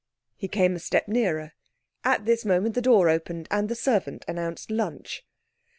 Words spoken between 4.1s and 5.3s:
announced lunch.